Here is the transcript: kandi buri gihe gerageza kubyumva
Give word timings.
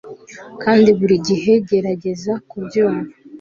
kandi 0.63 0.89
buri 0.99 1.15
gihe 1.27 1.51
gerageza 1.67 2.33
kubyumva 2.49 3.13